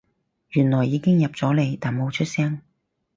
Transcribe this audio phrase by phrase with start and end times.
[0.49, 2.61] 原來已經入咗嚟但冇出聲